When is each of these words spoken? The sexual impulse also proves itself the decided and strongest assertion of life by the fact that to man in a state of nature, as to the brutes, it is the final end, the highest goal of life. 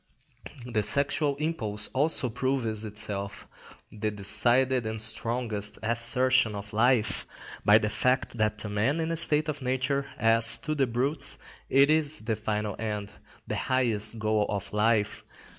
The 0.65 0.81
sexual 0.81 1.35
impulse 1.35 1.85
also 1.89 2.27
proves 2.27 2.85
itself 2.85 3.47
the 3.91 4.09
decided 4.09 4.83
and 4.87 4.99
strongest 4.99 5.77
assertion 5.83 6.55
of 6.55 6.73
life 6.73 7.27
by 7.65 7.77
the 7.77 7.91
fact 7.91 8.35
that 8.39 8.57
to 8.57 8.67
man 8.69 8.99
in 8.99 9.11
a 9.11 9.15
state 9.15 9.47
of 9.47 9.61
nature, 9.61 10.07
as 10.17 10.57
to 10.57 10.73
the 10.73 10.87
brutes, 10.87 11.37
it 11.69 11.91
is 11.91 12.21
the 12.21 12.35
final 12.35 12.75
end, 12.79 13.11
the 13.45 13.55
highest 13.57 14.17
goal 14.17 14.47
of 14.49 14.73
life. 14.73 15.23